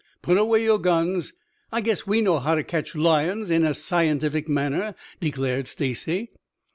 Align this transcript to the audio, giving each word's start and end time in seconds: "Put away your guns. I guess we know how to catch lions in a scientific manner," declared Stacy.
"Put 0.23 0.39
away 0.39 0.63
your 0.63 0.79
guns. 0.79 1.31
I 1.71 1.79
guess 1.81 2.07
we 2.07 2.21
know 2.21 2.39
how 2.39 2.55
to 2.55 2.63
catch 2.63 2.95
lions 2.95 3.51
in 3.51 3.63
a 3.63 3.75
scientific 3.75 4.49
manner," 4.49 4.95
declared 5.19 5.67
Stacy. 5.67 6.31